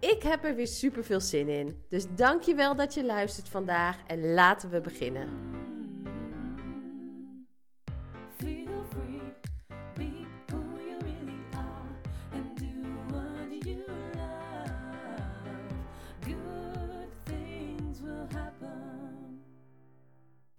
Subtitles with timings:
[0.00, 1.82] Ik heb er weer super veel zin in.
[1.88, 5.54] Dus dankjewel dat je luistert vandaag en laten we beginnen.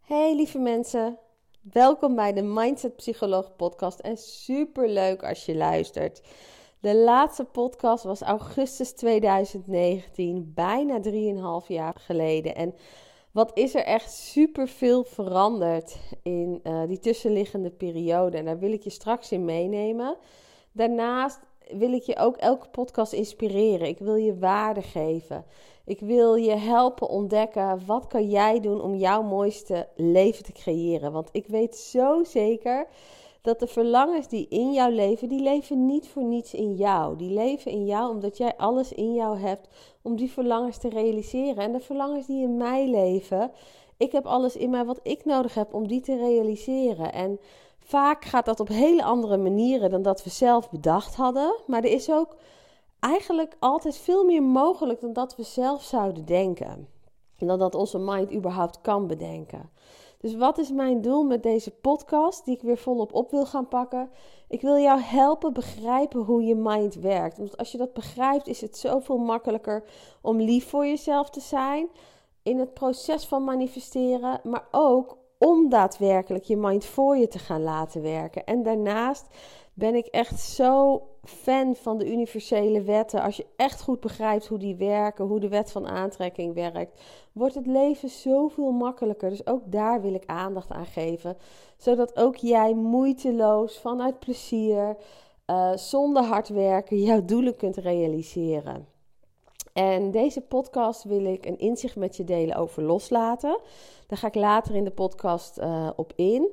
[0.01, 1.19] Hey lieve mensen,
[1.61, 6.21] welkom bij de Mindset Psycholoog podcast en super leuk als je luistert.
[6.79, 10.99] De laatste podcast was augustus 2019, bijna
[11.61, 12.55] 3,5 jaar geleden.
[12.55, 12.73] En
[13.31, 18.37] wat is er echt super veel veranderd in eh, die tussenliggende periode?
[18.37, 20.17] En daar wil ik je straks in meenemen.
[20.71, 21.39] Daarnaast
[21.71, 23.87] wil ik je ook elke podcast inspireren.
[23.87, 25.45] Ik wil je waarde geven.
[25.85, 31.11] Ik wil je helpen ontdekken wat kan jij doen om jouw mooiste leven te creëren.
[31.11, 32.87] Want ik weet zo zeker
[33.47, 37.17] dat de verlangens die in jou leven, die leven niet voor niets in jou.
[37.17, 39.67] Die leven in jou omdat jij alles in jou hebt
[40.01, 41.63] om die verlangens te realiseren.
[41.63, 43.51] En de verlangens die in mij leven,
[43.97, 47.13] ik heb alles in mij wat ik nodig heb om die te realiseren.
[47.13, 47.39] En
[47.79, 51.55] vaak gaat dat op hele andere manieren dan dat we zelf bedacht hadden.
[51.67, 52.35] Maar er is ook
[52.99, 56.87] eigenlijk altijd veel meer mogelijk dan dat we zelf zouden denken.
[57.37, 59.69] En dan dat onze mind überhaupt kan bedenken.
[60.17, 63.67] Dus wat is mijn doel met deze podcast, die ik weer volop op wil gaan
[63.67, 64.09] pakken?
[64.47, 67.37] Ik wil jou helpen begrijpen hoe je mind werkt.
[67.37, 69.83] Want als je dat begrijpt, is het zoveel makkelijker
[70.21, 71.89] om lief voor jezelf te zijn
[72.43, 77.61] in het proces van manifesteren, maar ook om daadwerkelijk je mind voor je te gaan
[77.61, 78.45] laten werken.
[78.45, 79.27] En daarnaast
[79.73, 83.21] ben ik echt zo fan van de universele wetten.
[83.21, 87.55] Als je echt goed begrijpt hoe die werken, hoe de wet van aantrekking werkt, wordt
[87.55, 89.29] het leven zoveel makkelijker.
[89.29, 91.37] Dus ook daar wil ik aandacht aan geven,
[91.77, 94.97] zodat ook jij moeiteloos vanuit plezier,
[95.47, 98.96] uh, zonder hard werken, jouw doelen kunt realiseren.
[99.77, 103.59] En deze podcast wil ik een inzicht met je delen over loslaten.
[104.07, 106.49] Daar ga ik later in de podcast uh, op in.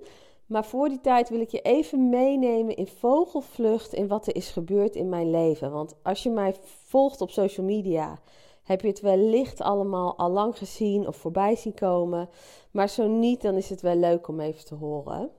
[0.46, 4.50] Maar voor die tijd wil ik je even meenemen in vogelvlucht in wat er is
[4.50, 5.72] gebeurd in mijn leven.
[5.72, 8.18] Want als je mij volgt op social media,
[8.62, 12.28] heb je het wellicht allemaal al lang gezien of voorbij zien komen.
[12.70, 15.30] Maar zo niet, dan is het wel leuk om even te horen.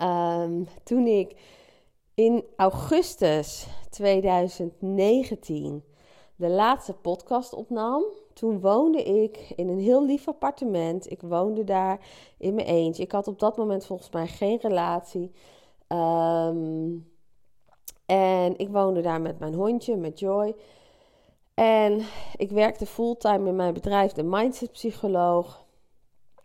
[0.00, 1.40] Um, toen ik
[2.14, 5.84] in augustus 2019
[6.36, 11.10] de laatste podcast opnam, toen woonde ik in een heel lief appartement.
[11.10, 12.00] Ik woonde daar
[12.38, 13.02] in mijn eentje.
[13.02, 15.32] Ik had op dat moment volgens mij geen relatie.
[15.88, 17.10] Um,
[18.06, 20.54] en ik woonde daar met mijn hondje, met Joy.
[21.54, 22.00] En
[22.36, 25.64] ik werkte fulltime in mijn bedrijf, de mindset psycholoog.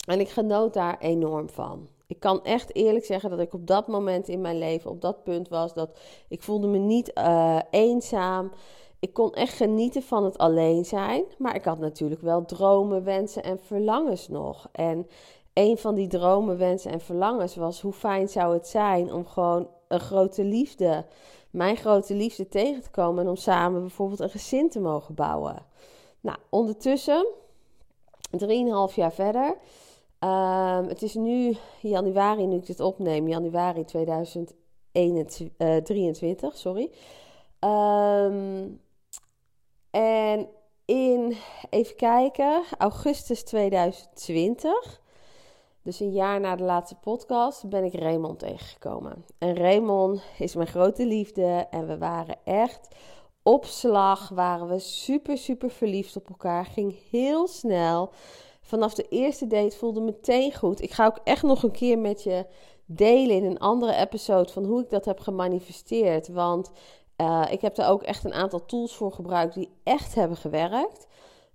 [0.08, 1.88] En ik genoot daar enorm van.
[2.08, 5.24] Ik kan echt eerlijk zeggen dat ik op dat moment in mijn leven op dat
[5.24, 8.52] punt was dat ik voelde me niet uh, eenzaam.
[9.00, 13.44] Ik kon echt genieten van het alleen zijn, maar ik had natuurlijk wel dromen, wensen
[13.44, 14.68] en verlangens nog.
[14.72, 15.08] En
[15.54, 19.70] een van die dromen, wensen en verlangens was hoe fijn zou het zijn om gewoon
[19.88, 21.06] een grote liefde,
[21.50, 25.66] mijn grote liefde tegen te komen en om samen bijvoorbeeld een gezin te mogen bouwen.
[26.20, 27.28] Nou, ondertussen,
[28.90, 29.58] 3,5 jaar verder.
[30.20, 36.92] Um, het is nu januari, nu ik dit opneem, januari 2023, uh, sorry.
[37.60, 38.82] Um,
[39.92, 40.48] en
[40.86, 41.38] in,
[41.70, 45.02] even kijken, augustus 2020,
[45.82, 49.26] dus een jaar na de laatste podcast, ben ik Raymond tegengekomen.
[49.38, 52.88] En Raymond is mijn grote liefde en we waren echt
[53.44, 56.66] op slag, waren we super, super verliefd op elkaar.
[56.66, 58.10] Ging heel snel.
[58.62, 60.82] Vanaf de eerste date voelde meteen goed.
[60.82, 62.46] Ik ga ook echt nog een keer met je
[62.86, 66.28] delen in een andere episode van hoe ik dat heb gemanifesteerd.
[66.28, 66.72] Want
[67.22, 71.08] uh, ik heb er ook echt een aantal tools voor gebruikt die echt hebben gewerkt.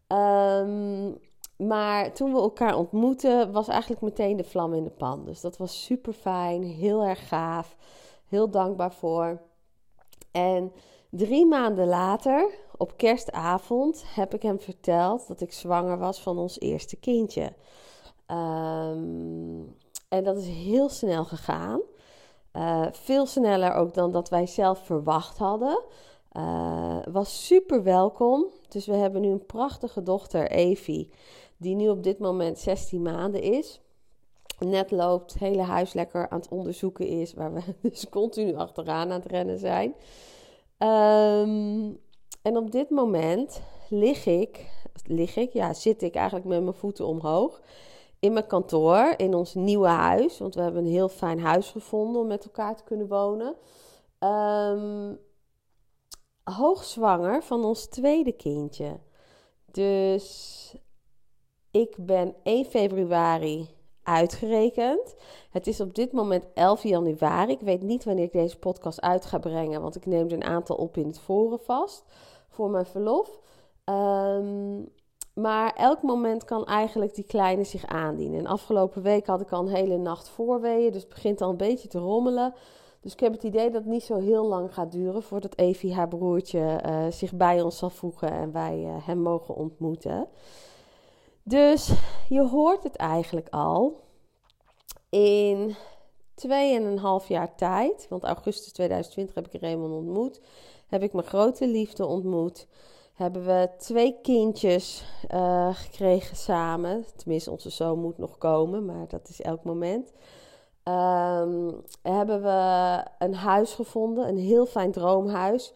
[0.08, 1.20] Um,
[1.56, 5.24] maar toen we elkaar ontmoetten, was eigenlijk meteen de vlam in de pan.
[5.24, 7.76] Dus dat was super fijn, heel erg gaaf,
[8.28, 9.40] heel dankbaar voor.
[10.30, 10.72] En
[11.10, 16.60] drie maanden later, op kerstavond, heb ik hem verteld dat ik zwanger was van ons
[16.60, 17.52] eerste kindje.
[18.26, 19.60] Ehm,
[20.08, 21.80] en dat is heel snel gegaan.
[22.56, 25.82] Uh, veel sneller ook dan dat wij zelf verwacht hadden.
[26.36, 28.46] Uh, was super welkom.
[28.68, 31.10] Dus we hebben nu een prachtige dochter, Evie,
[31.56, 33.80] die nu op dit moment 16 maanden is.
[34.58, 39.12] Net loopt, het hele huis lekker aan het onderzoeken is, waar we dus continu achteraan
[39.12, 39.94] aan het rennen zijn.
[40.78, 41.98] Um,
[42.42, 44.70] en op dit moment lig ik,
[45.04, 47.60] lig ik, ja, zit ik eigenlijk met mijn voeten omhoog
[48.22, 50.38] in mijn kantoor, in ons nieuwe huis.
[50.38, 53.56] Want we hebben een heel fijn huis gevonden om met elkaar te kunnen wonen.
[54.18, 55.18] Um,
[56.42, 59.00] hoogzwanger van ons tweede kindje.
[59.70, 60.76] Dus
[61.70, 63.68] ik ben 1 februari
[64.02, 65.14] uitgerekend.
[65.50, 67.52] Het is op dit moment 11 januari.
[67.52, 70.76] Ik weet niet wanneer ik deze podcast uit ga brengen, want ik neem een aantal
[70.76, 72.04] op in het voren vast
[72.48, 73.40] voor mijn verlof.
[73.84, 74.92] Um,
[75.34, 78.38] maar elk moment kan eigenlijk die kleine zich aandienen.
[78.38, 81.56] En afgelopen week had ik al een hele nacht voorweeën, dus het begint al een
[81.56, 82.54] beetje te rommelen.
[83.00, 85.94] Dus ik heb het idee dat het niet zo heel lang gaat duren voordat Evie,
[85.94, 90.28] haar broertje, uh, zich bij ons zal voegen en wij uh, hem mogen ontmoeten.
[91.42, 91.92] Dus
[92.28, 94.00] je hoort het eigenlijk al.
[95.08, 95.74] In
[97.22, 100.40] 2,5 jaar tijd, want augustus 2020 heb ik Raymond ontmoet,
[100.86, 102.66] heb ik mijn grote liefde ontmoet
[103.22, 105.04] hebben we twee kindjes
[105.34, 107.04] uh, gekregen samen.
[107.16, 110.12] Tenminste, onze zoon moet nog komen, maar dat is elk moment.
[110.84, 115.72] Um, hebben we een huis gevonden, een heel fijn droomhuis.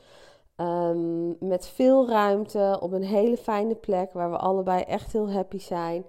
[0.57, 5.59] Um, met veel ruimte, op een hele fijne plek waar we allebei echt heel happy
[5.59, 6.05] zijn.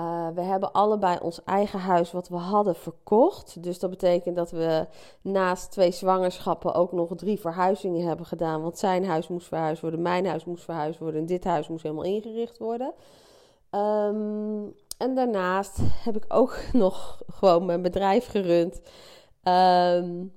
[0.00, 3.62] Uh, we hebben allebei ons eigen huis wat we hadden verkocht.
[3.62, 4.86] Dus dat betekent dat we
[5.20, 8.62] naast twee zwangerschappen ook nog drie verhuizingen hebben gedaan.
[8.62, 11.82] Want zijn huis moest verhuisd worden, mijn huis moest verhuisd worden en dit huis moest
[11.82, 12.94] helemaal ingericht worden.
[13.70, 18.80] Um, en daarnaast heb ik ook nog gewoon mijn bedrijf gerund.
[19.42, 20.32] Um,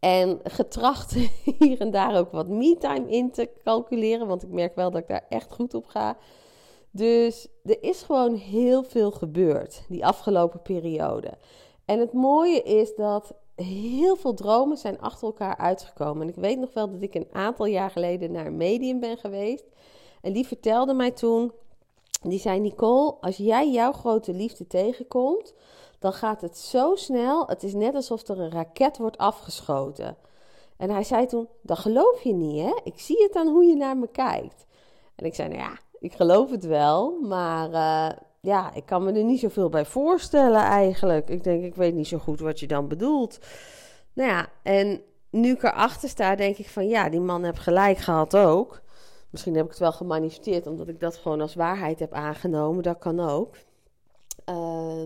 [0.00, 1.12] en getracht
[1.58, 4.26] hier en daar ook wat me-time in te calculeren.
[4.26, 6.16] Want ik merk wel dat ik daar echt goed op ga.
[6.90, 11.38] Dus er is gewoon heel veel gebeurd die afgelopen periode.
[11.84, 16.22] En het mooie is dat heel veel dromen zijn achter elkaar uitgekomen.
[16.22, 19.18] En ik weet nog wel dat ik een aantal jaar geleden naar een medium ben
[19.18, 19.64] geweest.
[20.20, 21.52] En die vertelde mij toen,
[22.22, 25.54] die zei Nicole, als jij jouw grote liefde tegenkomt,
[25.98, 27.46] dan gaat het zo snel.
[27.46, 30.16] Het is net alsof er een raket wordt afgeschoten.
[30.76, 32.80] En hij zei toen, dat geloof je niet hè?
[32.84, 34.66] Ik zie het aan hoe je naar me kijkt.
[35.16, 39.12] En ik zei, nou ja, ik geloof het wel, maar uh, ja, ik kan me
[39.12, 41.28] er niet zoveel bij voorstellen eigenlijk.
[41.28, 43.38] Ik denk, ik weet niet zo goed wat je dan bedoelt.
[44.12, 45.00] Nou ja, en
[45.30, 48.82] nu ik erachter sta, denk ik van ja, die man heeft gelijk gehad ook.
[49.30, 52.82] Misschien heb ik het wel gemanifesteerd, omdat ik dat gewoon als waarheid heb aangenomen.
[52.82, 53.56] Dat kan ook.
[54.48, 55.02] Uh,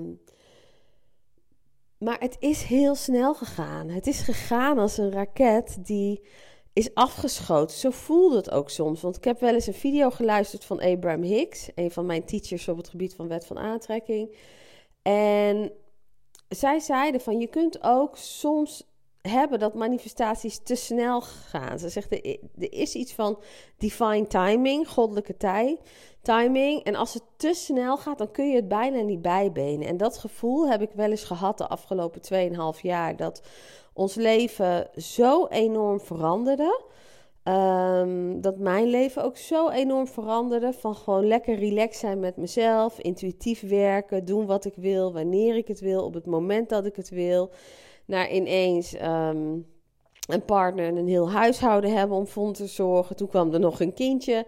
[1.98, 3.88] maar het is heel snel gegaan.
[3.88, 6.26] Het is gegaan als een raket die
[6.72, 7.76] is afgeschoten.
[7.76, 9.00] Zo voelde het ook soms.
[9.00, 12.68] Want ik heb wel eens een video geluisterd van Abraham Hicks, een van mijn teachers
[12.68, 14.36] op het gebied van wet van aantrekking.
[15.02, 15.72] En
[16.48, 18.90] zij zeiden van je kunt ook soms
[19.22, 21.78] hebben dat manifestaties te snel gaan.
[21.78, 23.38] Ze zegt er, is iets van
[23.76, 25.78] divine timing, goddelijke tij,
[26.22, 26.82] timing.
[26.82, 29.88] En als het te snel gaat, dan kun je het bijna niet bijbenen.
[29.88, 32.20] En dat gevoel heb ik wel eens gehad de afgelopen
[32.74, 33.16] 2,5 jaar.
[33.16, 33.42] Dat
[33.92, 36.80] ons leven zo enorm veranderde.
[37.44, 40.72] Um, dat mijn leven ook zo enorm veranderde.
[40.72, 42.98] Van gewoon lekker relaxed zijn met mezelf.
[42.98, 44.24] Intuïtief werken.
[44.24, 45.12] Doen wat ik wil.
[45.12, 46.04] Wanneer ik het wil.
[46.04, 47.50] Op het moment dat ik het wil.
[48.04, 49.66] Naar ineens um,
[50.28, 53.16] een partner en een heel huishouden hebben om voor te zorgen.
[53.16, 54.46] Toen kwam er nog een kindje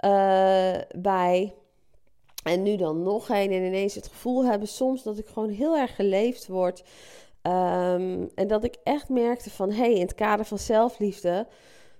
[0.00, 1.54] uh, bij.
[2.44, 3.52] En nu dan nog een.
[3.52, 6.84] En ineens het gevoel hebben soms dat ik gewoon heel erg geleefd word
[7.46, 11.46] Um, en dat ik echt merkte van, hé, hey, in het kader van zelfliefde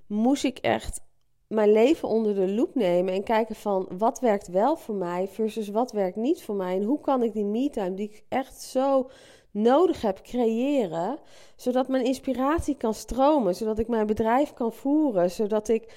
[0.07, 1.01] moest ik echt
[1.47, 5.69] mijn leven onder de loep nemen en kijken van wat werkt wel voor mij versus
[5.69, 6.77] wat werkt niet voor mij.
[6.77, 9.11] En hoe kan ik die me-time die ik echt zo
[9.51, 11.19] nodig heb creëren,
[11.57, 15.93] zodat mijn inspiratie kan stromen, zodat ik mijn bedrijf kan voeren, zodat ik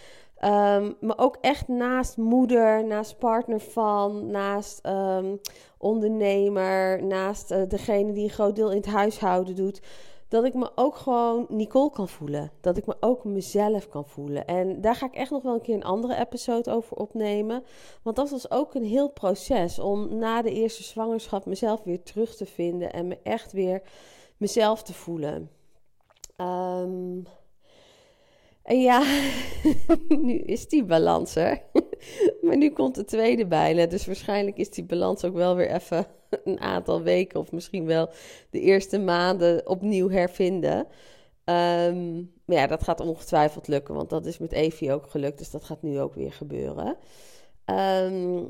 [0.46, 5.39] Um, maar ook echt naast moeder, naast partner van, naast um,
[5.77, 9.82] ondernemer, naast uh, degene die een groot deel in het huishouden doet.
[10.27, 12.51] dat ik me ook gewoon Nicole kan voelen.
[12.62, 14.46] Dat ik me ook mezelf kan voelen.
[14.46, 17.63] En daar ga ik echt nog wel een keer een andere episode over opnemen.
[18.03, 22.36] Want dat was ook een heel proces om na de eerste zwangerschap mezelf weer terug
[22.36, 23.82] te vinden en me echt weer
[24.38, 25.50] mezelf te voelen.
[26.36, 27.20] Ehm,
[28.68, 29.04] en ja,
[30.22, 31.62] nu is die balans er.
[32.42, 33.86] maar nu komt de tweede bijna.
[33.86, 36.06] Dus waarschijnlijk is die balans ook wel weer even
[36.44, 38.10] een aantal weken of misschien wel
[38.50, 40.88] de eerste maanden opnieuw hervinden.
[41.44, 45.38] Ehm, maar ja, dat gaat ongetwijfeld lukken, want dat is met Evie ook gelukt.
[45.38, 46.98] Dus dat gaat nu ook weer gebeuren.
[47.66, 48.44] Ehm,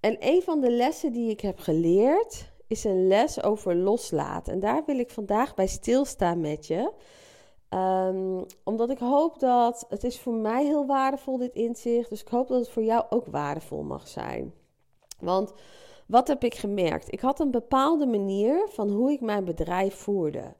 [0.00, 4.52] en een van de lessen die ik heb geleerd is een les over loslaten.
[4.52, 6.92] En daar wil ik vandaag bij stilstaan met je.
[7.74, 12.08] Ehm, omdat ik hoop dat het is voor mij heel waardevol dit inzicht.
[12.08, 14.54] Dus ik hoop dat het voor jou ook waardevol mag zijn.
[15.18, 15.52] Want
[16.06, 17.12] wat heb ik gemerkt?
[17.12, 20.54] Ik had een bepaalde manier van hoe ik mijn bedrijf voerde.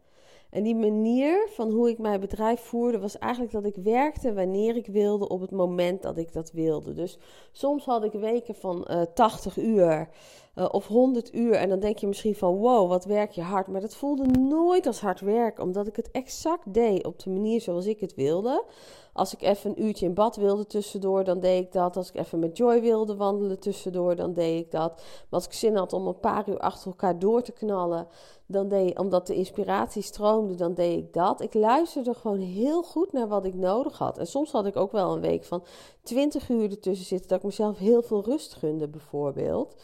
[0.54, 4.76] En die manier van hoe ik mijn bedrijf voerde was eigenlijk dat ik werkte wanneer
[4.76, 6.94] ik wilde op het moment dat ik dat wilde.
[6.94, 7.18] Dus
[7.52, 10.08] soms had ik weken van uh, 80 uur
[10.54, 13.66] uh, of 100 uur en dan denk je misschien van wow, wat werk je hard.
[13.66, 17.60] Maar dat voelde nooit als hard werken, omdat ik het exact deed op de manier
[17.60, 18.64] zoals ik het wilde.
[19.12, 21.96] Als ik even een uurtje in bad wilde tussendoor, dan deed ik dat.
[21.96, 24.92] Als ik even met Joy wilde wandelen tussendoor, dan deed ik dat.
[24.94, 28.06] Maar als ik zin had om een paar uur achter elkaar door te knallen,
[28.46, 31.40] dan deed omdat de inspiratie stroomde, dan deed ik dat.
[31.40, 34.18] Ik luisterde gewoon heel goed naar wat ik nodig had.
[34.18, 35.64] En soms had ik ook wel een week van
[36.02, 39.74] 20 uur ertussen zitten, dat ik mezelf heel veel rust gunde, bijvoorbeeld.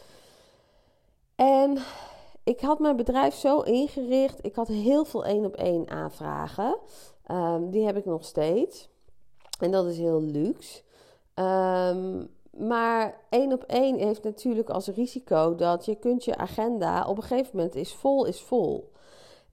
[1.35, 1.77] En
[2.43, 4.45] ik had mijn bedrijf zo ingericht.
[4.45, 6.77] Ik had heel veel één op één aanvragen.
[7.31, 8.89] Um, die heb ik nog steeds.
[9.59, 10.81] En dat is heel luxe.
[11.35, 17.17] Um, maar één op één heeft natuurlijk als risico dat je kunt je agenda op
[17.17, 18.91] een gegeven moment is vol, is vol.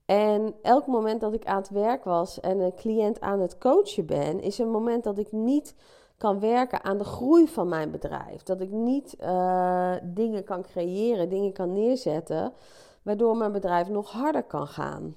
[0.05, 4.05] En elk moment dat ik aan het werk was en een cliënt aan het coachen
[4.05, 5.75] ben, is een moment dat ik niet
[6.17, 8.43] kan werken aan de groei van mijn bedrijf.
[8.43, 12.53] Dat ik niet uh, dingen kan creëren, dingen kan neerzetten,
[13.01, 15.15] waardoor mijn bedrijf nog harder kan gaan.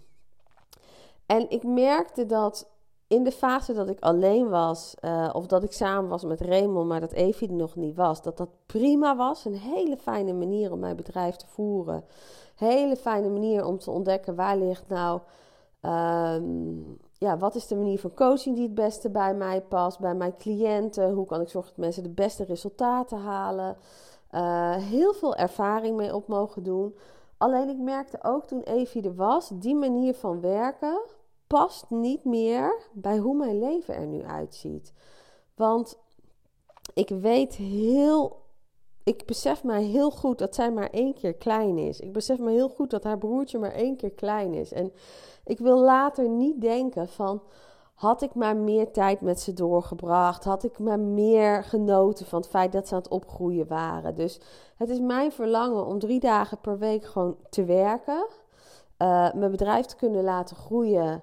[1.26, 2.71] En ik merkte dat
[3.12, 6.88] in de fase dat ik alleen was, uh, of dat ik samen was met Raymond,
[6.88, 9.44] maar dat Evie er nog niet was, dat dat prima was.
[9.44, 12.04] Een hele fijne manier om mijn bedrijf te voeren.
[12.56, 15.20] Hele fijne manier om te ontdekken waar ligt nou,
[15.82, 20.14] um, ja, wat is de manier van coaching die het beste bij mij past, bij
[20.14, 21.12] mijn cliënten.
[21.12, 23.76] Hoe kan ik zorgen dat mensen de beste resultaten halen.
[24.34, 26.96] Uh, heel veel ervaring mee op mogen doen.
[27.36, 31.00] Alleen ik merkte ook toen Evie er was, die manier van werken
[31.52, 34.92] past niet meer bij hoe mijn leven er nu uitziet.
[35.54, 35.98] Want
[36.94, 38.40] ik weet heel.
[39.04, 42.00] Ik besef mij heel goed dat zij maar één keer klein is.
[42.00, 44.72] Ik besef me heel goed dat haar broertje maar één keer klein is.
[44.72, 44.92] En
[45.44, 47.42] ik wil later niet denken van.
[47.94, 50.44] Had ik maar meer tijd met ze doorgebracht?
[50.44, 54.14] Had ik maar meer genoten van het feit dat ze aan het opgroeien waren?
[54.14, 54.40] Dus
[54.76, 58.26] het is mijn verlangen om drie dagen per week gewoon te werken.
[58.98, 61.22] Uh, mijn bedrijf te kunnen laten groeien.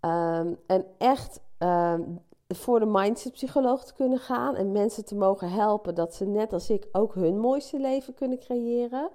[0.00, 5.94] Um, en echt um, voor de mindset-psycholoog te kunnen gaan en mensen te mogen helpen
[5.94, 9.10] dat ze net als ik ook hun mooiste leven kunnen creëren.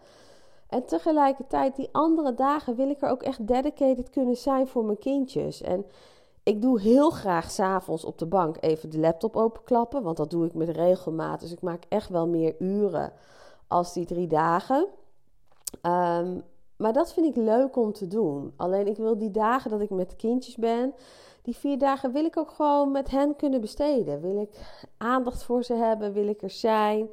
[0.68, 4.98] En tegelijkertijd, die andere dagen wil ik er ook echt dedicated kunnen zijn voor mijn
[4.98, 5.62] kindjes.
[5.62, 5.86] En
[6.44, 10.46] ik doe heel graag s'avonds op de bank even de laptop openklappen, want dat doe
[10.46, 11.39] ik met regelmaat.
[11.39, 13.13] Dus ik maak echt wel meer uren
[13.68, 14.88] als die drie dagen.
[15.82, 16.44] Um,
[16.77, 18.53] maar dat vind ik leuk om te doen.
[18.55, 20.94] Alleen ik wil die dagen dat ik met kindjes ben,
[21.41, 24.22] die vier dagen wil ik ook gewoon met hen kunnen besteden.
[24.22, 24.50] Wil ik
[24.98, 26.13] aandacht voor ze hebben?
[26.13, 27.10] Wil ik er zijn?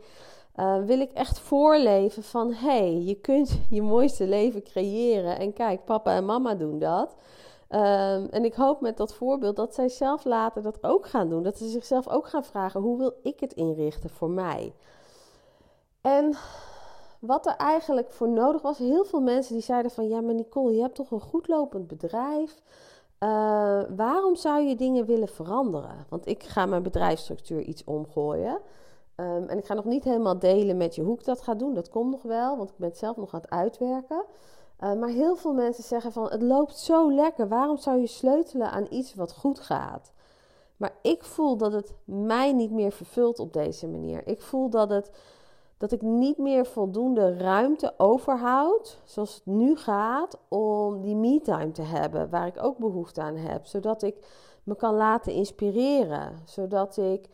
[0.56, 5.38] Uh, wil ik echt voorleven van hey, je kunt je mooiste leven creëren.
[5.38, 7.16] En kijk, papa en mama doen dat.
[7.68, 11.42] Um, en ik hoop met dat voorbeeld dat zij zelf later dat ook gaan doen.
[11.42, 14.72] Dat ze zichzelf ook gaan vragen: hoe wil ik het inrichten voor mij?
[16.00, 16.34] En
[17.22, 18.78] wat er eigenlijk voor nodig was.
[18.78, 21.86] Heel veel mensen die zeiden van ja, maar Nicole, je hebt toch een goed lopend
[21.86, 22.62] bedrijf.
[23.20, 26.06] Uh, waarom zou je dingen willen veranderen?
[26.08, 28.58] Want ik ga mijn bedrijfsstructuur iets omgooien.
[29.16, 31.74] Um, en ik ga nog niet helemaal delen met je hoe ik dat ga doen.
[31.74, 34.24] Dat komt nog wel, want ik ben het zelf nog aan het uitwerken.
[34.80, 37.48] Uh, maar heel veel mensen zeggen van het loopt zo lekker.
[37.48, 40.12] Waarom zou je sleutelen aan iets wat goed gaat?
[40.76, 44.26] Maar ik voel dat het mij niet meer vervult op deze manier.
[44.26, 45.10] Ik voel dat het
[45.82, 51.82] dat ik niet meer voldoende ruimte overhoud, zoals het nu gaat, om die me-time te
[51.82, 53.66] hebben, waar ik ook behoefte aan heb.
[53.66, 54.26] Zodat ik
[54.62, 57.28] me kan laten inspireren, zodat ik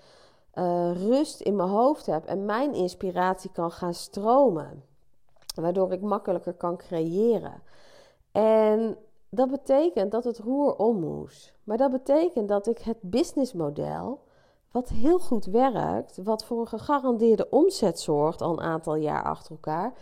[0.55, 4.85] uh, rust in mijn hoofd heb en mijn inspiratie kan gaan stromen,
[5.55, 7.63] waardoor ik makkelijker kan creëren.
[8.33, 8.97] En
[9.29, 11.55] dat betekent dat het roer om moest.
[11.65, 14.21] Maar dat betekent dat ik het businessmodel,
[14.73, 19.51] wat heel goed werkt, wat voor een gegarandeerde omzet zorgt al een aantal jaar achter
[19.51, 19.93] elkaar,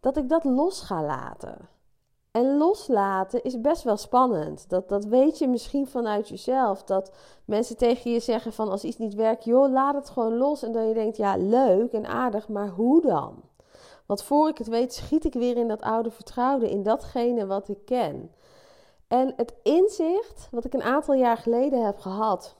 [0.00, 1.68] dat ik dat los ga laten.
[2.30, 4.68] En loslaten is best wel spannend.
[4.68, 6.82] Dat, dat weet je misschien vanuit jezelf.
[6.82, 7.12] Dat
[7.44, 10.62] mensen tegen je zeggen van als iets niet werkt, joh, laat het gewoon los.
[10.62, 13.42] En dan je denkt, ja, leuk en aardig, maar hoe dan?
[14.06, 17.68] Want voor ik het weet, schiet ik weer in dat oude vertrouwde, in datgene wat
[17.68, 18.30] ik ken.
[19.08, 22.56] En het inzicht wat ik een aantal jaar geleden heb gehad,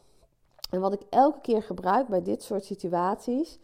[0.70, 3.58] en wat ik elke keer gebruik bij dit soort situaties,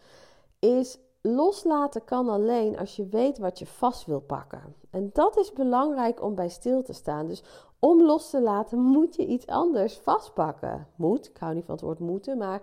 [0.59, 4.75] is loslaten kan alleen als je weet wat je vast wil pakken.
[4.90, 7.26] En dat is belangrijk om bij stil te staan.
[7.26, 7.42] Dus
[7.78, 10.87] om los te laten moet je iets anders vastpakken.
[10.97, 12.62] Moet, ik hou niet van het woord moeten, maar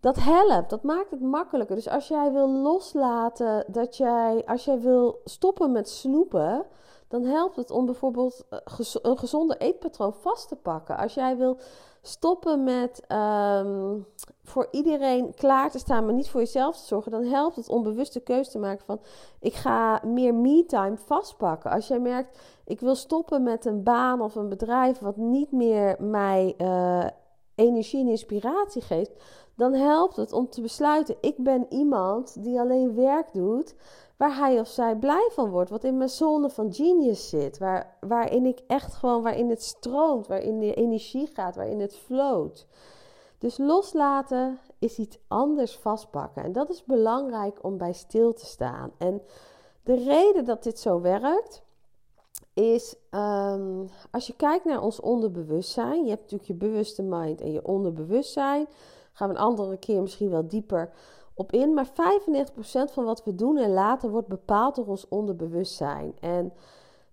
[0.00, 0.70] dat helpt.
[0.70, 1.76] Dat maakt het makkelijker.
[1.76, 6.66] Dus als jij wil loslaten, dat jij, als jij wil stoppen met snoepen,
[7.08, 8.58] dan helpt het om bijvoorbeeld eh,
[9.02, 10.96] een gezonde eetpatroon vast te pakken.
[10.96, 11.58] Als jij wil
[12.02, 14.06] stoppen met um,
[14.42, 17.82] voor iedereen klaar te staan, maar niet voor jezelf te zorgen, dan helpt het om
[17.82, 19.00] bewuste keuze te maken van
[19.40, 21.70] ik ga meer me-time vastpakken.
[21.70, 25.96] Als jij merkt, ik wil stoppen met een baan of een bedrijf wat niet meer
[25.98, 27.06] mij uh,
[27.54, 29.12] energie en inspiratie geeft,
[29.58, 33.74] dan helpt het om te besluiten, ik ben iemand die alleen werk doet
[34.16, 35.70] waar hij of zij blij van wordt.
[35.70, 37.58] Wat in mijn zone van genius zit.
[37.58, 42.66] Waar, waarin ik echt gewoon, waarin het stroomt, waarin de energie gaat, waarin het floot.
[43.38, 46.44] Dus loslaten is iets anders vastpakken.
[46.44, 48.92] En dat is belangrijk om bij stil te staan.
[48.98, 49.22] En
[49.82, 51.62] de reden dat dit zo werkt,
[52.54, 56.04] is um, als je kijkt naar ons onderbewustzijn.
[56.04, 58.66] Je hebt natuurlijk je bewuste mind en je onderbewustzijn.
[59.18, 60.90] Gaan we een andere keer misschien wel dieper
[61.34, 61.74] op in.
[61.74, 61.90] Maar 95%
[62.92, 66.16] van wat we doen en laten wordt bepaald door ons onderbewustzijn.
[66.20, 66.52] En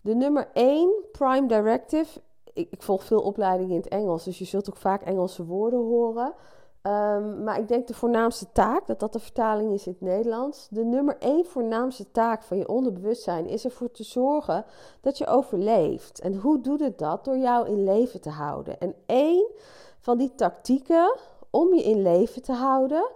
[0.01, 2.21] de nummer 1 Prime Directive.
[2.53, 6.33] Ik, volg veel opleidingen in het Engels, dus je zult ook vaak Engelse woorden horen.
[6.81, 10.67] Um, maar ik denk de voornaamste taak, dat dat de vertaling is in het Nederlands.
[10.69, 14.65] De nummer één voornaamste taak van je onderbewustzijn is ervoor te zorgen
[15.01, 16.19] dat je overleeft.
[16.19, 17.25] En hoe doet het dat?
[17.25, 18.79] Door jou in leven te houden.
[18.79, 19.51] En één
[20.00, 21.15] van die tactieken
[21.55, 23.09] om je in leven te houden,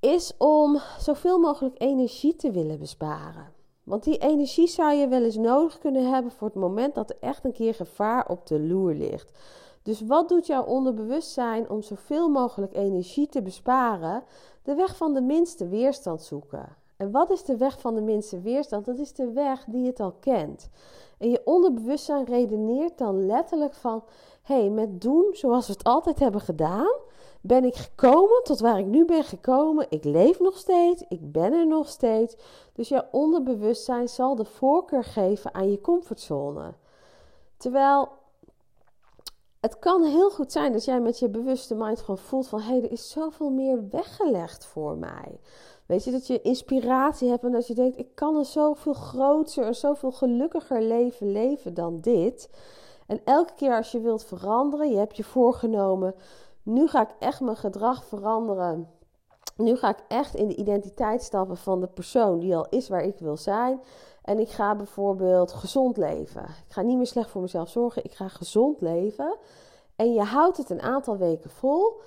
[0.00, 3.52] is om zoveel mogelijk energie te willen besparen.
[3.82, 7.16] Want die energie zou je wel eens nodig kunnen hebben voor het moment dat er
[7.20, 9.38] echt een keer gevaar op de loer ligt.
[9.82, 14.22] Dus wat doet jouw onderbewustzijn om zoveel mogelijk energie te besparen?
[14.62, 16.76] De weg van de minste weerstand zoeken.
[16.96, 18.84] En wat is de weg van de minste weerstand?
[18.84, 20.68] Dat is de weg die het al kent.
[21.18, 24.02] En je onderbewustzijn redeneert dan letterlijk van:
[24.42, 26.96] hé, hey, met doen zoals we het altijd hebben gedaan,
[27.40, 29.86] ben ik gekomen tot waar ik nu ben gekomen.
[29.88, 32.36] Ik leef nog steeds, ik ben er nog steeds.
[32.72, 36.74] Dus jouw onderbewustzijn zal de voorkeur geven aan je comfortzone.
[37.56, 38.08] Terwijl
[39.60, 42.60] het kan heel goed zijn dat jij met je bewuste mind gewoon voelt van...
[42.60, 45.40] hé, hey, er is zoveel meer weggelegd voor mij.
[45.86, 47.98] Weet je, dat je inspiratie hebt en dat je denkt...
[47.98, 52.50] ik kan een zoveel groter en zoveel gelukkiger leven leven dan dit.
[53.06, 56.14] En elke keer als je wilt veranderen, je hebt je voorgenomen
[56.68, 58.88] nu ga ik echt mijn gedrag veranderen.
[59.56, 63.02] Nu ga ik echt in de identiteit stappen van de persoon die al is waar
[63.02, 63.80] ik wil zijn.
[64.22, 66.42] En ik ga bijvoorbeeld gezond leven.
[66.42, 68.04] Ik ga niet meer slecht voor mezelf zorgen.
[68.04, 69.36] Ik ga gezond leven.
[69.96, 72.00] En je houdt het een aantal weken vol.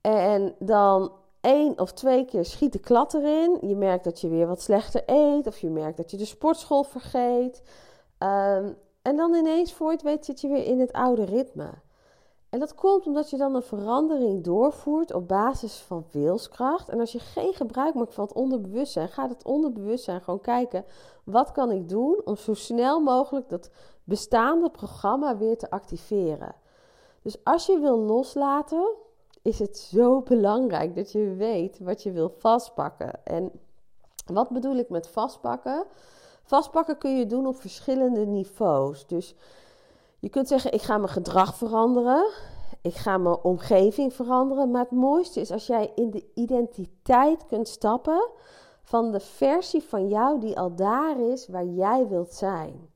[0.00, 3.58] En dan één of twee keer schiet de klad erin.
[3.60, 5.46] Je merkt dat je weer wat slechter eet.
[5.46, 7.62] Of je merkt dat je de sportschool vergeet.
[8.18, 11.70] Um, en dan ineens voor je het weet zit je weer in het oude ritme.
[12.50, 16.88] En dat komt omdat je dan een verandering doorvoert op basis van wilskracht.
[16.88, 20.84] En als je geen gebruik maakt van het onderbewustzijn, gaat het onderbewustzijn gewoon kijken:
[21.24, 23.70] wat kan ik doen om zo snel mogelijk dat
[24.04, 26.54] bestaande programma weer te activeren.
[27.22, 28.94] Dus als je wil loslaten,
[29.42, 33.24] is het zo belangrijk dat je weet wat je wil vastpakken.
[33.24, 33.50] En
[34.26, 35.84] wat bedoel ik met vastpakken?
[36.42, 39.06] Vastpakken kun je doen op verschillende niveaus.
[39.06, 39.34] Dus
[40.18, 42.30] je kunt zeggen, ik ga mijn gedrag veranderen.
[42.82, 44.70] Ik ga mijn omgeving veranderen.
[44.70, 48.28] Maar het mooiste is als jij in de identiteit kunt stappen
[48.82, 52.90] van de versie van jou die al daar is waar jij wilt zijn.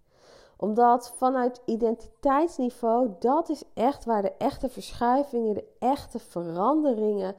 [0.56, 7.34] Omdat vanuit identiteitsniveau, dat is echt waar de echte verschuivingen, de echte veranderingen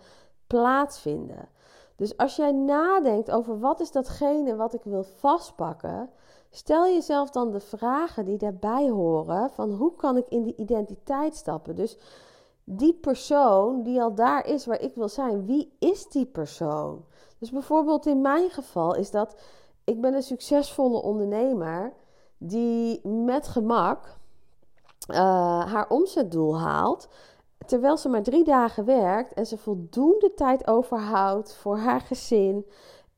[0.48, 1.50] plaatsvinden.
[1.96, 6.10] Dus als jij nadenkt over wat is datgene wat ik wil vastpakken,
[6.56, 11.36] Stel jezelf dan de vragen die daarbij horen van hoe kan ik in die identiteit
[11.36, 11.76] stappen?
[11.76, 11.98] Dus
[12.64, 17.06] die persoon die al daar is waar ik wil zijn, wie is die persoon?
[17.40, 19.36] Dus bijvoorbeeld in mijn geval is dat
[19.84, 21.94] ik ben een succesvolle ondernemer
[22.38, 24.18] die met gemak
[25.08, 25.18] eh,
[25.72, 27.08] haar omzetdoel haalt.
[27.66, 32.66] Terwijl ze maar drie dagen werkt en ze voldoende tijd overhoudt voor haar gezin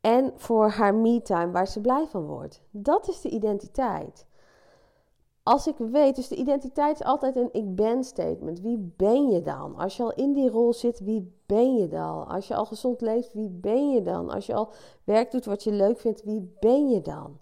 [0.06, 2.62] en voor haar me-time waar ze blij van wordt.
[2.72, 4.26] Dat is de identiteit.
[5.44, 8.62] Als ik weet, dus de identiteit is altijd een ik ben statement.
[8.62, 9.76] Wie ben je dan?
[9.76, 12.28] Als je al in die rol zit, wie ben je dan?
[12.28, 14.30] Als je al gezond leeft, wie ben je dan?
[14.30, 14.70] Als je al
[15.04, 17.40] werk doet wat je leuk vindt, wie ben je dan?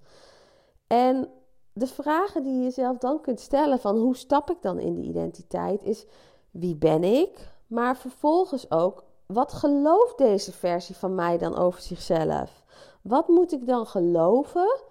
[0.87, 1.29] En
[1.73, 5.09] de vragen die je jezelf dan kunt stellen van hoe stap ik dan in die
[5.09, 6.05] identiteit is
[6.51, 7.51] wie ben ik?
[7.67, 12.63] Maar vervolgens ook wat gelooft deze versie van mij dan over zichzelf?
[13.01, 14.81] Wat moet ik dan geloven?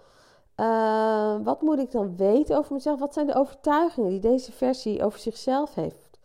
[0.57, 2.99] Uh, wat moet ik dan weten over mezelf?
[2.99, 6.19] Wat zijn de overtuigingen die deze versie over zichzelf heeft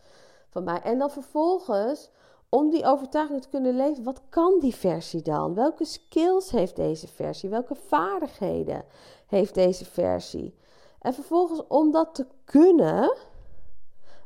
[0.48, 0.80] van mij?
[0.82, 2.10] En dan vervolgens,
[2.48, 5.54] om die overtuigingen te kunnen leven, wat kan die versie dan?
[5.54, 7.48] Welke skills heeft deze versie?
[7.48, 8.84] Welke vaardigheden
[9.26, 10.58] heeft deze versie?
[11.00, 13.16] En vervolgens, om dat te kunnen,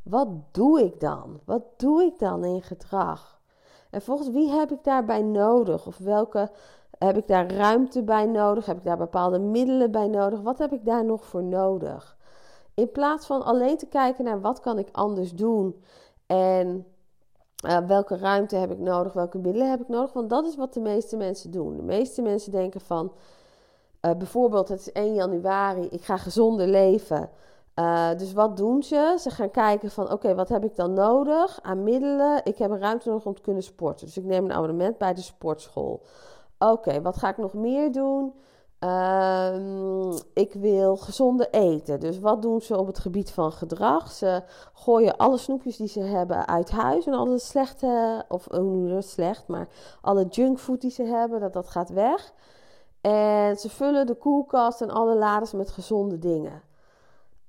[0.02, 1.40] wat doe ik dan?
[1.44, 3.41] Wat doe ik dan in gedrag?
[3.92, 5.86] En volgens wie heb ik daarbij nodig?
[5.86, 6.50] Of welke
[6.98, 8.66] heb ik daar ruimte bij nodig?
[8.66, 10.40] Heb ik daar bepaalde middelen bij nodig?
[10.40, 12.16] Wat heb ik daar nog voor nodig?
[12.74, 15.82] In plaats van alleen te kijken naar wat kan ik anders doen
[16.26, 16.86] en
[17.66, 20.12] uh, welke ruimte heb ik nodig, welke middelen heb ik nodig.
[20.12, 21.76] Want dat is wat de meeste mensen doen.
[21.76, 23.12] De meeste mensen denken van
[24.02, 27.30] uh, bijvoorbeeld het is 1 januari, ik ga gezonder leven.
[27.78, 29.16] Uh, dus wat doen ze?
[29.20, 32.40] Ze gaan kijken van oké, wat heb ik dan nodig aan middelen?
[32.44, 34.06] Ik heb een ruimte nodig om te kunnen sporten.
[34.06, 36.02] Dus ik neem een abonnement bij de sportschool.
[36.58, 38.32] Oké, wat ga ik nog meer doen?
[38.84, 42.00] Uh, ik wil gezonde eten.
[42.00, 44.10] Dus wat doen ze op het gebied van gedrag?
[44.10, 48.86] Ze gooien alle snoepjes die ze hebben uit huis en alle slechte, of hoe noem
[48.86, 49.68] je dat slecht, maar
[50.00, 52.32] alle junkfood die ze hebben, dat, dat gaat weg.
[53.00, 56.62] En ze vullen de koelkast en alle laders met gezonde dingen.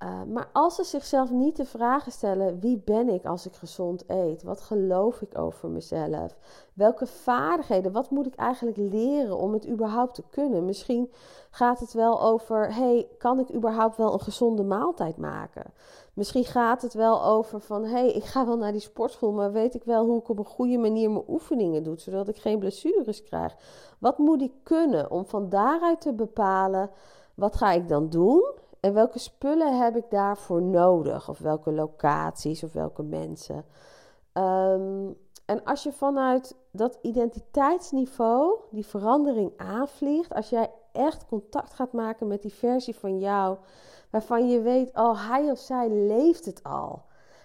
[0.04, 4.04] Uh, maar als ze zichzelf niet de vragen stellen: wie ben ik als ik gezond
[4.08, 4.44] eet?
[4.44, 6.38] Wat geloof ik over mezelf?
[6.74, 10.66] Welke vaardigheden, wat moet ik eigenlijk leren om het überhaupt te kunnen?
[10.66, 11.12] Misschien
[11.50, 15.74] gaat het wel over: hey, kan ik überhaupt wel een gezonde maaltijd maken?
[16.14, 19.74] Misschien gaat het wel over van: hey, ik ga wel naar die sportschool, maar weet
[19.74, 23.24] ik wel hoe ik op een goede manier mijn oefeningen doe, zodat ik geen blessures
[23.24, 23.56] krijg?
[24.00, 26.90] Wat moet ik kunnen om van daaruit te bepalen:
[27.36, 28.62] wat ga ik dan doen?
[28.84, 31.30] En welke spullen heb ik daarvoor nodig?
[31.30, 33.66] Of welke locaties of welke mensen?
[34.34, 41.94] Um, en als je vanuit dat identiteitsniveau die verandering aanvliegt, als jij echt contact gaat
[41.94, 43.58] maken met die versie van jou,
[44.10, 47.02] waarvan je weet, oh, hij of zij leeft het al.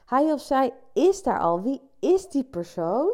[0.07, 1.61] Hij of zij is daar al.
[1.61, 3.11] Wie is die persoon?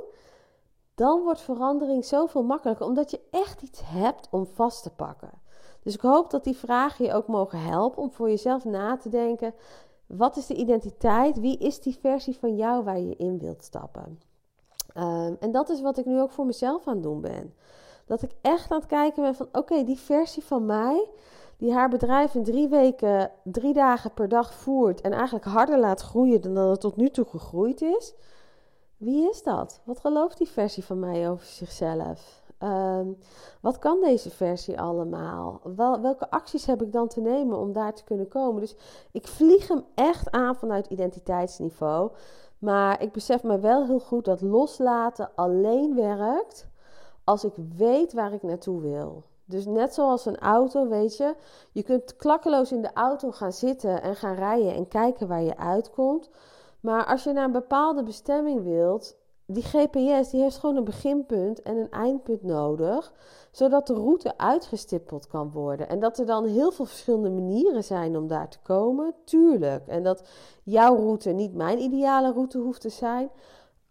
[0.94, 5.42] Dan wordt verandering zoveel makkelijker, omdat je echt iets hebt om vast te pakken.
[5.84, 9.08] Dus ik hoop dat die vragen je ook mogen helpen om voor jezelf na te
[9.08, 9.54] denken:
[10.06, 11.40] wat is de identiteit?
[11.40, 14.20] Wie is die versie van jou waar je in wilt stappen?
[14.96, 17.54] Um, en dat is wat ik nu ook voor mezelf aan het doen ben.
[18.06, 21.08] Dat ik echt aan het kijken ben van: oké, die versie van mij,
[21.56, 26.00] die haar bedrijf in drie weken, drie dagen per dag voert en eigenlijk harder laat
[26.00, 28.14] groeien dan dat het tot nu toe gegroeid is.
[28.96, 29.80] Wie is dat?
[29.84, 32.43] Wat gelooft die versie van mij over zichzelf?
[32.62, 33.18] Um,
[33.60, 35.60] wat kan deze versie allemaal?
[35.76, 38.60] Wel, welke acties heb ik dan te nemen om daar te kunnen komen?
[38.60, 38.76] Dus
[39.12, 42.10] ik vlieg hem echt aan vanuit identiteitsniveau.
[42.58, 46.68] Maar ik besef me wel heel goed dat loslaten alleen werkt
[47.24, 49.22] als ik weet waar ik naartoe wil.
[49.44, 51.34] Dus net zoals een auto, weet je,
[51.72, 55.56] je kunt klakkeloos in de auto gaan zitten en gaan rijden en kijken waar je
[55.56, 56.30] uitkomt.
[56.80, 61.62] Maar als je naar een bepaalde bestemming wilt, die GPS die heeft gewoon een beginpunt
[61.62, 63.12] en een eindpunt nodig,
[63.50, 65.88] zodat de route uitgestippeld kan worden.
[65.88, 69.86] En dat er dan heel veel verschillende manieren zijn om daar te komen, tuurlijk.
[69.86, 70.22] En dat
[70.62, 73.30] jouw route niet mijn ideale route hoeft te zijn,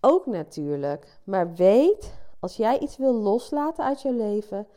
[0.02, 1.20] ook natuurlijk.
[1.24, 4.68] Maar weet, als jij iets wil loslaten uit je leven,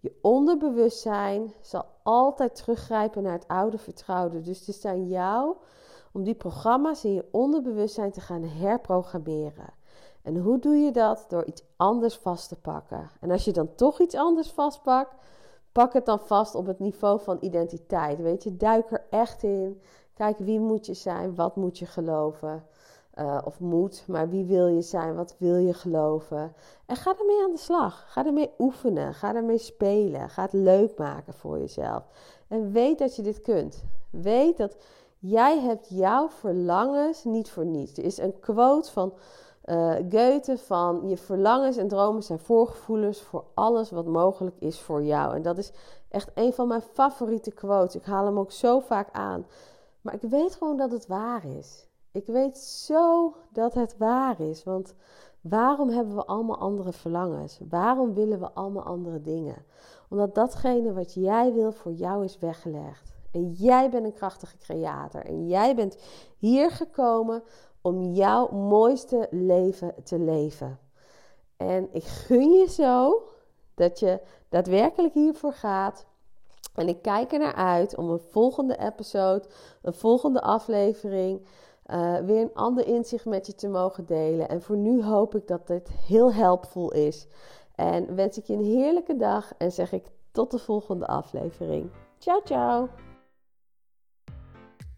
[0.00, 4.40] je onderbewustzijn zal altijd teruggrijpen naar het oude vertrouwde.
[4.40, 5.56] Dus het is aan jou
[6.12, 9.82] om die programma's in je onderbewustzijn te gaan herprogrammeren.
[10.24, 11.24] En hoe doe je dat?
[11.28, 13.10] Door iets anders vast te pakken.
[13.20, 15.14] En als je dan toch iets anders vastpakt,
[15.72, 18.20] pak het dan vast op het niveau van identiteit.
[18.20, 19.80] Weet je, duik er echt in.
[20.14, 21.34] Kijk, wie moet je zijn?
[21.34, 22.64] Wat moet je geloven?
[23.18, 25.14] Uh, of moet, maar wie wil je zijn?
[25.14, 26.52] Wat wil je geloven?
[26.86, 28.04] En ga ermee aan de slag.
[28.08, 29.14] Ga ermee oefenen.
[29.14, 30.30] Ga ermee spelen.
[30.30, 32.02] Ga het leuk maken voor jezelf.
[32.48, 33.84] En weet dat je dit kunt.
[34.10, 34.76] Weet dat
[35.18, 37.98] jij hebt jouw verlangens niet voor niets.
[37.98, 39.14] Er is een quote van
[39.64, 45.02] uh, Goethe van je verlangens en dromen zijn voorgevoelens voor alles wat mogelijk is voor
[45.02, 45.34] jou.
[45.34, 45.72] En dat is
[46.08, 47.94] echt een van mijn favoriete quotes.
[47.94, 49.46] Ik haal hem ook zo vaak aan.
[50.00, 51.86] Maar ik weet gewoon dat het waar is.
[52.12, 54.64] Ik weet zo dat het waar is.
[54.64, 54.94] Want
[55.40, 57.60] waarom hebben we allemaal andere verlangens?
[57.68, 59.64] Waarom willen we allemaal andere dingen?
[60.08, 63.12] Omdat datgene wat jij wil voor jou is weggelegd.
[63.32, 65.24] En jij bent een krachtige creator.
[65.24, 65.96] En jij bent
[66.38, 67.42] hier gekomen
[67.84, 70.78] om jouw mooiste leven te leven.
[71.56, 73.22] En ik gun je zo
[73.74, 76.06] dat je daadwerkelijk hiervoor gaat.
[76.74, 79.44] En ik kijk er naar uit om een volgende episode,
[79.82, 81.46] een volgende aflevering,
[81.86, 84.48] uh, weer een ander inzicht met je te mogen delen.
[84.48, 87.26] En voor nu hoop ik dat dit heel helpvol is.
[87.74, 91.90] En wens ik je een heerlijke dag en zeg ik tot de volgende aflevering.
[92.18, 92.88] Ciao, ciao.